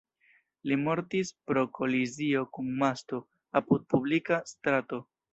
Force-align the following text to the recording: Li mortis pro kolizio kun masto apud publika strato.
Li 0.69 0.75
mortis 0.83 1.27
pro 1.49 1.63
kolizio 1.79 2.41
kun 2.57 2.71
masto 2.83 3.19
apud 3.61 3.85
publika 3.95 4.41
strato. 4.53 5.01